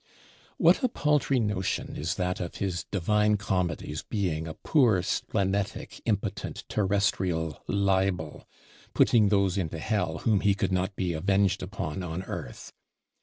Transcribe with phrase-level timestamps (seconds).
[0.57, 6.63] What a paltry notion is that of his 'Divine Comedy's' being a poor splenetic impotent
[6.67, 8.47] terrestrial libel;
[8.95, 12.73] putting those into Hell whom he could not be avenged upon on earth!